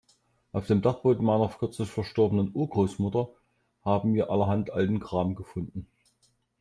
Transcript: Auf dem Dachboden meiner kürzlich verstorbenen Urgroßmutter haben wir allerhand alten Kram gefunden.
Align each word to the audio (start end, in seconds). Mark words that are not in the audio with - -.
Auf 0.51 0.65
dem 0.65 0.81
Dachboden 0.81 1.23
meiner 1.23 1.47
kürzlich 1.49 1.87
verstorbenen 1.87 2.49
Urgroßmutter 2.55 3.29
haben 3.85 4.15
wir 4.15 4.31
allerhand 4.31 4.71
alten 4.71 4.99
Kram 4.99 5.35
gefunden. 5.35 5.85